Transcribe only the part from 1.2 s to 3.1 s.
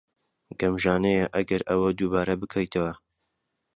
ئەگەر ئەوە دووبارە بکەیتەوە.